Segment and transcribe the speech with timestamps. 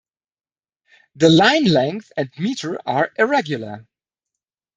[1.15, 3.85] The line length and metre are irregular.